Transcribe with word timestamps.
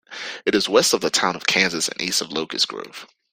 It 0.47 0.55
is 0.55 0.67
west 0.67 0.95
of 0.95 1.01
the 1.01 1.11
town 1.11 1.35
of 1.35 1.45
Kansas 1.45 1.87
and 1.87 2.01
east 2.01 2.21
of 2.23 2.31
Locust 2.31 2.67
Grove. 2.67 3.05